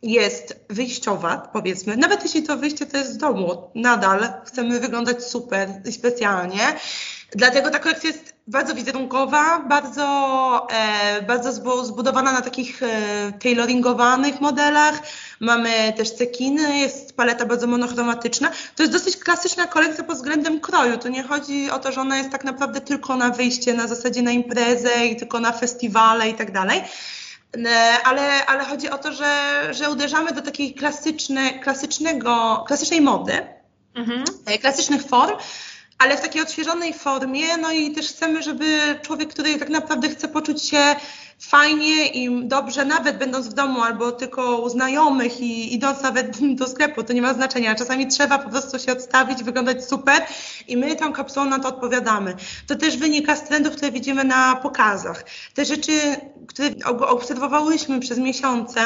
[0.01, 1.97] jest wyjściowa, powiedzmy.
[1.97, 6.60] Nawet jeśli to wyjście to jest z domu, nadal chcemy wyglądać super i specjalnie.
[7.32, 11.51] Dlatego ta kolekcja jest bardzo wizerunkowa, bardzo, e, bardzo
[11.86, 12.88] zbudowana na takich e,
[13.43, 15.01] tailoringowanych modelach.
[15.39, 18.52] Mamy też cekiny, jest paleta bardzo monochromatyczna.
[18.76, 20.97] To jest dosyć klasyczna kolekcja pod względem kroju.
[20.97, 24.21] To nie chodzi o to, że ona jest tak naprawdę tylko na wyjście, na zasadzie
[24.21, 26.82] na imprezę i tylko na festiwale i tak dalej.
[27.65, 33.47] E, ale, ale chodzi o to, że, że uderzamy do takiej klasyczne, klasycznego, klasycznej mody,
[33.95, 34.23] mhm.
[34.45, 35.38] E, klasycznych form,
[35.97, 40.28] ale w takiej odświeżonej formie, no i też chcemy, żeby człowiek, który tak naprawdę chce
[40.28, 40.95] poczuć się
[41.39, 46.67] fajnie i dobrze, nawet będąc w domu albo tylko u znajomych i idąc nawet do
[46.67, 47.76] sklepu, to nie ma znaczenia.
[47.76, 50.21] Czasami trzeba po prostu się odstawić, wyglądać super
[50.67, 52.36] i my tą kapsułą na to odpowiadamy.
[52.67, 55.26] To też wynika z trendów, które widzimy na pokazach.
[55.54, 55.91] Te rzeczy,
[56.47, 56.69] które
[57.08, 58.82] obserwowałyśmy przez miesiące,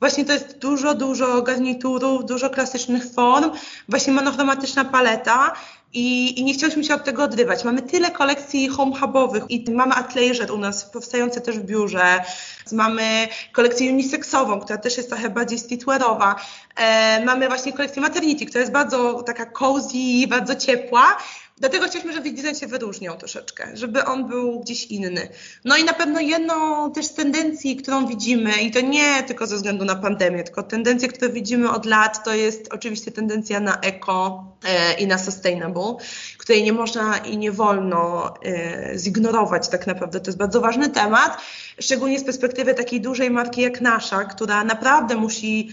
[0.00, 3.50] właśnie to jest dużo, dużo garniturów, dużo klasycznych form,
[3.88, 5.52] właśnie monochromatyczna paleta
[5.92, 7.64] i, I, nie chciałyśmy się od tego odrywać.
[7.64, 12.24] Mamy tyle kolekcji home hubowych i mamy athleisure u nas, powstające też w biurze.
[12.72, 16.36] Mamy kolekcję unisexową, która też jest trochę bardziej streetwearowa.
[16.76, 21.16] E, mamy właśnie kolekcję maternity, która jest bardzo taka cozy, bardzo ciepła.
[21.60, 25.28] Dlatego chcieliśmy, żeby design się wyróżniał troszeczkę, żeby on był gdzieś inny.
[25.64, 29.56] No i na pewno jedną też z tendencji, którą widzimy, i to nie tylko ze
[29.56, 34.44] względu na pandemię, tylko tendencje, które widzimy od lat, to jest oczywiście tendencja na eko
[34.64, 35.94] e, i na sustainable,
[36.38, 40.20] której nie można i nie wolno e, zignorować tak naprawdę.
[40.20, 41.38] To jest bardzo ważny temat,
[41.80, 45.68] szczególnie z perspektywy takiej dużej marki jak nasza, która naprawdę musi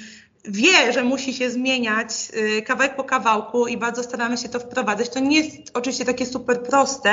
[0.47, 2.09] wie, że musi się zmieniać
[2.57, 5.09] y, kawałek po kawałku i bardzo staramy się to wprowadzać.
[5.09, 7.11] To nie jest oczywiście takie super proste,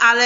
[0.00, 0.24] ale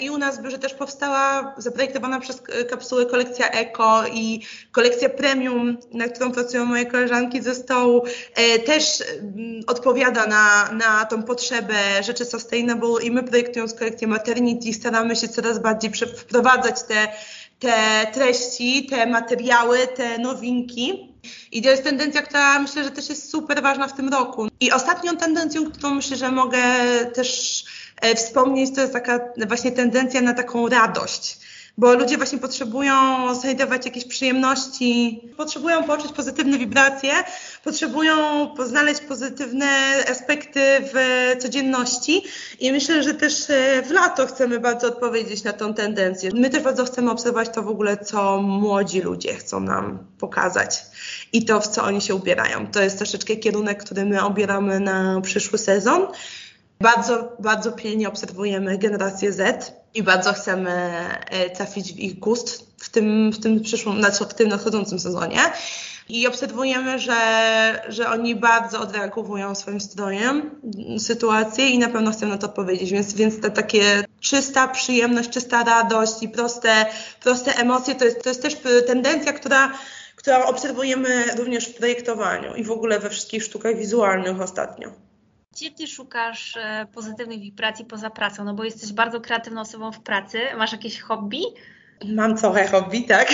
[0.00, 4.40] i u nas w biurze też powstała zaprojektowana przez kapsułę kolekcja Eko i
[4.72, 11.04] kolekcja Premium, na którą pracują moje koleżanki ze stołu, e, też mm, odpowiada na, na
[11.04, 17.08] tą potrzebę rzeczy sustainable i my projektując kolekcję Maternity staramy się coraz bardziej wprowadzać te
[17.64, 21.14] te treści, te materiały, te nowinki.
[21.52, 24.48] I to jest tendencja, która myślę, że też jest super ważna w tym roku.
[24.60, 26.62] I ostatnią tendencją, którą myślę, że mogę
[27.14, 27.64] też
[28.00, 31.43] e, wspomnieć, to jest taka właśnie tendencja na taką radość
[31.78, 32.94] bo ludzie właśnie potrzebują
[33.34, 37.12] znajdować jakieś przyjemności, potrzebują poczuć pozytywne wibracje,
[37.64, 38.16] potrzebują
[38.66, 39.66] znaleźć pozytywne
[40.10, 40.96] aspekty w
[41.42, 42.22] codzienności
[42.60, 46.30] i myślę, że też e, w lato chcemy bardzo odpowiedzieć na tą tendencję.
[46.34, 50.82] My też bardzo chcemy obserwować to w ogóle, co młodzi ludzie chcą nam pokazać
[51.32, 52.66] i to, w co oni się ubierają.
[52.66, 56.06] To jest troszeczkę kierunek, który my obieramy na przyszły sezon.
[56.80, 60.70] Bardzo, bardzo pilnie obserwujemy generację Z i bardzo chcemy
[61.30, 65.38] e, trafić w ich gust w tym, w tym przyszłym, znaczy w tym nadchodzącym sezonie.
[66.08, 67.14] I obserwujemy, że,
[67.88, 70.50] że oni bardzo odreagowują swoim strojem
[70.98, 72.90] sytuację i na pewno chcą na to odpowiedzieć.
[72.90, 76.86] Więc, więc ta takie czysta przyjemność, czysta radość i proste,
[77.22, 79.72] proste emocje to jest, to jest też tendencja, która
[80.16, 84.90] którą obserwujemy również w projektowaniu i w ogóle we wszystkich sztukach wizualnych ostatnio.
[85.54, 88.44] Gdzie ty szukasz e, pozytywnych wibracji poza pracą?
[88.44, 90.40] No bo jesteś bardzo kreatywną osobą w pracy.
[90.58, 91.40] Masz jakieś hobby?
[92.04, 93.28] Mam trochę hobby, tak.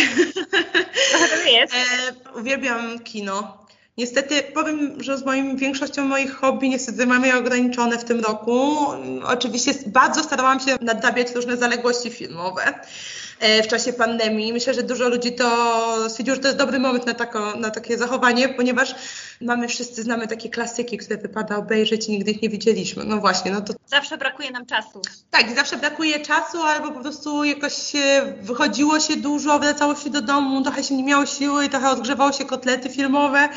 [1.28, 1.74] Trochę jest.
[1.74, 3.66] E, uwielbiam kino.
[3.98, 8.86] Niestety powiem, że z moim większością moich hobby niestety mamy je ograniczone w tym roku.
[9.24, 12.80] Oczywiście bardzo starałam się nadrabiać różne zaległości filmowe.
[13.40, 14.52] E, w czasie pandemii.
[14.52, 17.98] Myślę, że dużo ludzi to stwierdziło, że to jest dobry moment na, tako, na takie
[17.98, 18.94] zachowanie, ponieważ
[19.40, 23.04] mamy wszyscy, znamy takie klasyki, które wypada obejrzeć i nigdy ich nie widzieliśmy.
[23.04, 23.74] No właśnie, no to...
[23.86, 25.02] Zawsze brakuje nam czasu.
[25.30, 27.92] Tak, zawsze brakuje czasu, albo po prostu jakoś
[28.40, 32.32] wychodziło się dużo, wracało się do domu, trochę się nie miało siły i trochę odgrzewało
[32.32, 33.48] się kotlety filmowe.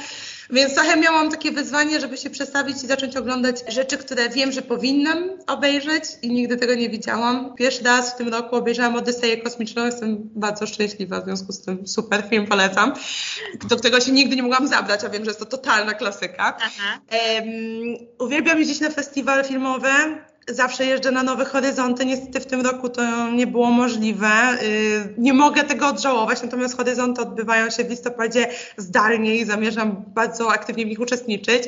[0.49, 4.61] Więc trochę miałam takie wyzwanie, żeby się przestawić i zacząć oglądać rzeczy, które wiem, że
[4.61, 7.55] powinnam obejrzeć i nigdy tego nie widziałam.
[7.55, 11.87] Pierwszy raz w tym roku obejrzałam Odyseję Kosmiczną, jestem bardzo szczęśliwa w związku z tym.
[11.87, 12.93] Super film, polecam.
[13.69, 16.57] Do którego się nigdy nie mogłam zabrać, a wiem, że jest to totalna klasyka.
[17.11, 17.47] Um,
[18.19, 19.89] uwielbiam jeździć na festiwale filmowe
[20.47, 22.05] zawsze jeżdżę na Nowe Horyzonty.
[22.05, 24.57] Niestety w tym roku to nie było możliwe.
[24.63, 30.51] Y, nie mogę tego odżałować, natomiast horyzonty odbywają się w listopadzie zdalnie i zamierzam bardzo
[30.51, 31.63] aktywnie w nich uczestniczyć.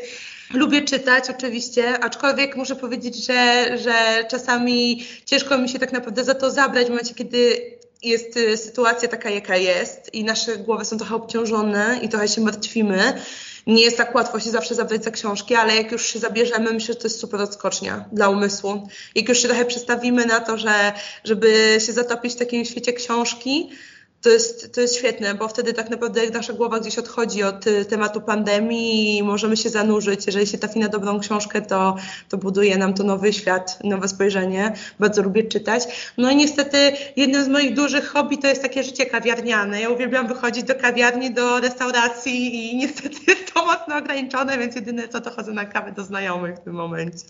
[0.53, 6.35] Lubię czytać oczywiście, aczkolwiek muszę powiedzieć, że, że czasami ciężko mi się tak naprawdę za
[6.35, 7.61] to zabrać w momencie, kiedy
[8.03, 12.41] jest y, sytuacja taka, jaka jest i nasze głowy są trochę obciążone i trochę się
[12.41, 13.13] martwimy
[13.67, 16.93] nie jest tak łatwo się zawsze zabrać za książki, ale jak już się zabierzemy, myślę,
[16.93, 18.87] że to jest super odskocznia dla umysłu.
[19.15, 23.69] Jak już się trochę przestawimy na to, że żeby się zatopić w takim świecie książki,
[24.25, 27.85] to jest, to jest świetne, bo wtedy tak naprawdę nasza głowa gdzieś odchodzi od y,
[27.85, 30.25] tematu pandemii i możemy się zanurzyć.
[30.25, 31.95] Jeżeli się trafi na dobrą książkę, to,
[32.29, 34.73] to buduje nam to nowy świat, nowe spojrzenie.
[34.99, 35.83] Bardzo lubię czytać.
[36.17, 36.77] No i niestety
[37.15, 39.81] jednym z moich dużych hobby to jest takie życie kawiarniane.
[39.81, 45.07] Ja uwielbiam wychodzić do kawiarni, do restauracji i niestety jest to mocno ograniczone, więc jedyne
[45.07, 47.25] co to chodzę na kawę do znajomych w tym momencie.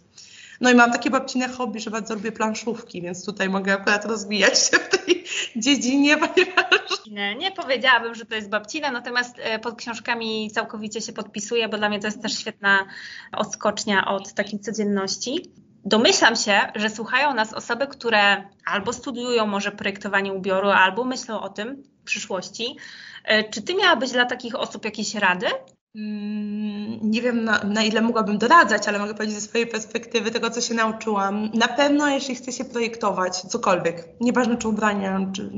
[0.62, 4.60] No i mam takie babcine hobby, że bardzo lubię planszówki, więc tutaj mogę akurat rozwijać
[4.60, 5.24] się w tej
[5.64, 7.06] dziedzinie, ponieważ...
[7.12, 11.78] Nie, nie powiedziałabym, że to jest babcina, natomiast e, pod książkami całkowicie się podpisuję, bo
[11.78, 12.86] dla mnie to jest też świetna
[13.32, 15.52] odskocznia od takiej codzienności.
[15.86, 21.50] Domyślam się, że słuchają nas osoby, które albo studiują może projektowanie ubioru, albo myślą o
[21.50, 22.78] tym w przyszłości.
[23.24, 25.48] E, czy ty miałabyś dla takich osób jakieś rady?
[25.96, 30.50] Mm, nie wiem na, na, ile mogłabym doradzać, ale mogę powiedzieć ze swojej perspektywy tego,
[30.50, 31.50] co się nauczyłam.
[31.54, 35.52] Na pewno, jeśli chce się projektować cokolwiek, nieważne czy ubrania, czy,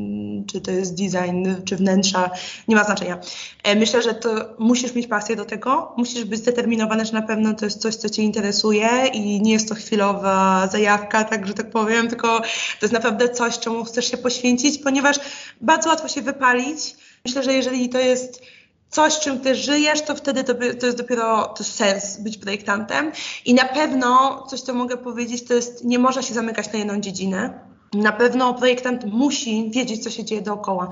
[0.51, 2.29] czy to jest design, czy wnętrza,
[2.67, 3.19] nie ma znaczenia.
[3.63, 7.53] E, myślę, że to musisz mieć pasję do tego, musisz być zdeterminowany, że na pewno
[7.53, 11.69] to jest coś, co Cię interesuje i nie jest to chwilowa zajawka, tak, że tak
[11.69, 12.45] powiem, tylko to
[12.81, 15.19] jest naprawdę coś, czemu chcesz się poświęcić, ponieważ
[15.61, 16.95] bardzo łatwo się wypalić.
[17.25, 18.41] Myślę, że jeżeli to jest
[18.89, 23.11] coś, czym ty żyjesz, to wtedy to, to jest dopiero to sens być projektantem.
[23.45, 26.99] I na pewno, coś co mogę powiedzieć, to jest, nie można się zamykać na jedną
[26.99, 27.67] dziedzinę.
[27.93, 30.89] Na pewno projektant musi wiedzieć, co się dzieje dookoła.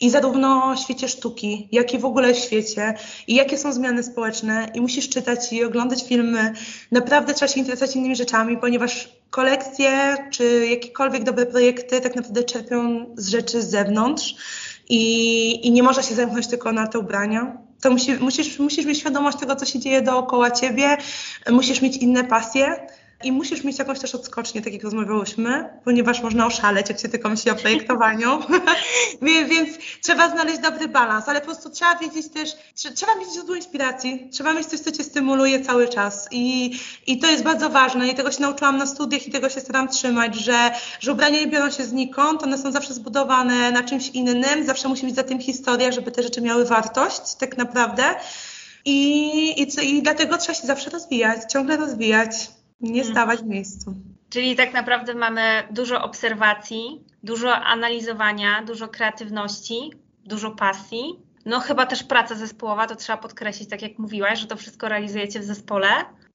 [0.00, 2.94] I zarówno w świecie sztuki, jak i w ogóle w świecie,
[3.26, 6.52] i jakie są zmiany społeczne, i musisz czytać i oglądać filmy.
[6.92, 13.06] Naprawdę trzeba się interesować innymi rzeczami, ponieważ kolekcje czy jakiekolwiek dobre projekty tak naprawdę czerpią
[13.16, 14.34] z rzeczy z zewnątrz
[14.88, 17.56] i, i nie można się zamknąć tylko na te ubrania.
[17.80, 20.96] To musi, musisz, musisz mieć świadomość tego, co się dzieje dookoła ciebie,
[21.50, 22.86] musisz mieć inne pasje,
[23.24, 27.28] i musisz mieć jakąś też odskocznię, tak jak rozmawiałyśmy, ponieważ można oszaleć, jak się tylko
[27.28, 28.40] myśli o projektowaniu,
[29.50, 29.68] więc
[30.02, 32.50] trzeba znaleźć dobry balans, ale po prostu trzeba wiedzieć też,
[32.94, 36.28] trzeba mieć źródło inspiracji, trzeba mieć coś, co Cię stymuluje cały czas.
[36.30, 38.08] I, i to jest bardzo ważne.
[38.08, 41.46] I tego się nauczyłam na studiach i tego się staram trzymać, że, że ubrania nie
[41.46, 45.40] biorą się znikąd, one są zawsze zbudowane na czymś innym, zawsze musi być za tym
[45.40, 48.04] historia, żeby te rzeczy miały wartość tak naprawdę.
[48.84, 52.30] I, i, i dlatego trzeba się zawsze rozwijać, ciągle rozwijać,
[52.80, 53.14] nie mhm.
[53.14, 53.94] stawać w miejscu.
[54.30, 59.92] Czyli tak naprawdę mamy dużo obserwacji, dużo analizowania, dużo kreatywności,
[60.24, 61.18] dużo pasji.
[61.44, 65.40] No chyba też praca zespołowa, to trzeba podkreślić, tak jak mówiłaś, że to wszystko realizujecie
[65.40, 65.88] w zespole.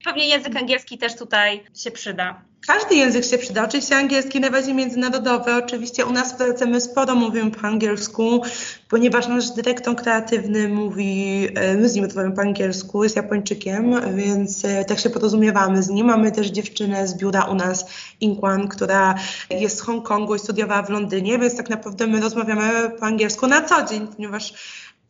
[0.06, 2.41] Pewnie język angielski też tutaj się przyda.
[2.67, 3.63] Każdy język się przyda.
[3.63, 5.54] Oczywiście angielski najbardziej międzynarodowy.
[5.54, 8.41] Oczywiście u nas w my sporo mówimy po angielsku,
[8.89, 14.65] ponieważ nasz dyrektor kreatywny mówi, e, my z nim rozmawiamy po angielsku, jest Japończykiem, więc
[14.65, 16.08] e, tak się porozumiewamy z nim.
[16.08, 17.86] Mamy też dziewczynę z biura u nas,
[18.21, 19.15] Inkwan, która
[19.49, 23.62] jest z Hongkongu i studiowała w Londynie, więc tak naprawdę my rozmawiamy po angielsku na
[23.62, 24.54] co dzień, ponieważ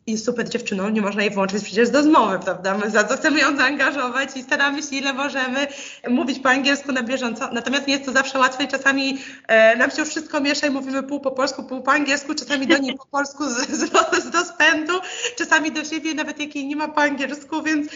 [0.07, 2.77] jest super dziewczyną, nie można jej włączyć przecież do zmowy, prawda?
[2.77, 5.67] My za to chcemy ją zaangażować i staramy się ile możemy
[6.09, 7.49] mówić po angielsku na bieżąco.
[7.51, 11.03] Natomiast nie jest to zawsze łatwe i czasami e, nam się wszystko miesza i mówimy
[11.03, 13.91] pół po polsku, pół po angielsku, czasami do niej po polsku z, z,
[14.23, 14.93] z rozpędu,
[15.35, 17.87] czasami do siebie, nawet jak jej nie ma po angielsku, więc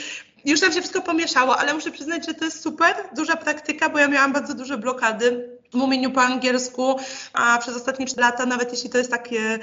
[0.46, 4.00] już nam się wszystko pomieszało, ale muszę przyznać, że to jest super, duża praktyka, bo
[4.00, 6.96] ja miałam bardzo duże blokady mówieniu po angielsku,
[7.34, 9.60] a przez ostatnie 3 lata, nawet jeśli to jest takie,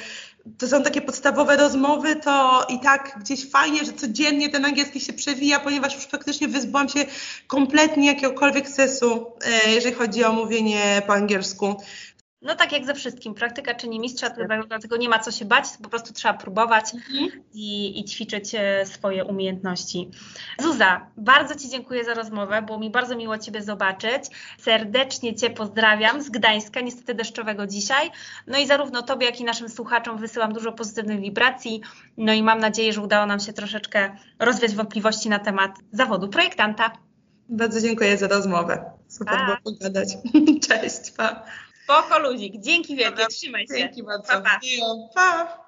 [0.58, 5.12] to są takie podstawowe rozmowy, to i tak gdzieś fajnie, że codziennie ten angielski się
[5.12, 7.04] przewija, ponieważ już faktycznie wyzbyłam się
[7.46, 11.76] kompletnie jakiegokolwiek stresu, e, jeżeli chodzi o mówienie po angielsku.
[12.44, 14.30] No tak jak ze wszystkim, praktyka czyni mistrza,
[14.68, 17.30] dlatego nie ma co się bać, po prostu trzeba próbować mhm.
[17.54, 20.10] i, i, ćwiczyć e, swoje umiejętności.
[20.62, 24.24] Zuza, bardzo Ci dziękuję za rozmowę, było mi bardzo miło Ciebie zobaczyć.
[24.58, 28.10] Serdecznie Cię pozdrawiam z Gdańska, niestety deszczowego dzisiaj.
[28.46, 31.80] No i zarówno Tobie, jak i naszym słuchaczom wysyłam dużo pozytywnych wibracji,
[32.16, 36.92] no i mam nadzieję, że udało nam się troszeczkę rozwiać wątpliwości na temat zawodu projektanta.
[37.48, 38.84] Bardzo dziękuję za rozmowę.
[39.08, 39.46] Super pa.
[39.46, 40.08] było pogadać.
[40.68, 41.44] Cześć, pa.
[41.84, 42.54] Spoko luzik.
[42.60, 43.74] Dzięki wielkie, trzymaj się.
[43.74, 44.32] Dzięki bardzo.
[44.32, 44.60] Pa.
[45.14, 45.63] pa.